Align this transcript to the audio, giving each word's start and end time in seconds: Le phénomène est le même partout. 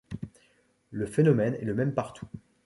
Le 0.89 1.05
phénomène 1.05 1.53
est 1.53 1.63
le 1.63 1.75
même 1.75 1.93
partout. 1.93 2.25